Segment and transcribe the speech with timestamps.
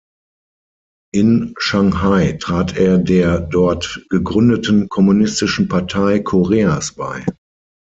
[1.13, 7.23] In Shanghai trat er der dort gegründeten Kommunistischen Partei Koreas bei.